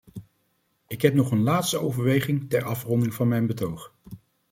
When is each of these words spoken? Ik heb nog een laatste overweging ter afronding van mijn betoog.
Ik 0.87 1.01
heb 1.01 1.13
nog 1.13 1.31
een 1.31 1.43
laatste 1.43 1.77
overweging 1.79 2.49
ter 2.49 2.63
afronding 2.63 3.13
van 3.13 3.27
mijn 3.27 3.47
betoog. 3.47 3.93